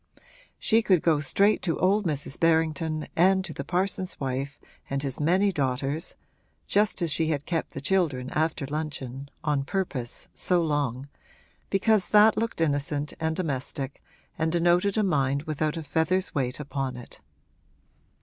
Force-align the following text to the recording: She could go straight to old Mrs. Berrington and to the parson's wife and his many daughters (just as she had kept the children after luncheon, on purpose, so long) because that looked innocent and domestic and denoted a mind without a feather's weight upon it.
She 0.57 0.81
could 0.81 1.03
go 1.03 1.19
straight 1.19 1.61
to 1.61 1.77
old 1.77 2.07
Mrs. 2.07 2.39
Berrington 2.39 3.05
and 3.15 3.45
to 3.45 3.53
the 3.53 3.63
parson's 3.63 4.19
wife 4.19 4.59
and 4.89 5.03
his 5.03 5.19
many 5.19 5.51
daughters 5.51 6.15
(just 6.65 7.03
as 7.03 7.11
she 7.11 7.27
had 7.27 7.45
kept 7.45 7.73
the 7.73 7.81
children 7.81 8.31
after 8.31 8.65
luncheon, 8.65 9.29
on 9.43 9.63
purpose, 9.63 10.27
so 10.33 10.59
long) 10.59 11.07
because 11.69 12.09
that 12.09 12.35
looked 12.35 12.61
innocent 12.61 13.13
and 13.19 13.35
domestic 13.35 14.01
and 14.39 14.51
denoted 14.51 14.97
a 14.97 15.03
mind 15.03 15.43
without 15.43 15.77
a 15.77 15.83
feather's 15.83 16.33
weight 16.33 16.59
upon 16.59 16.97
it. 16.97 17.21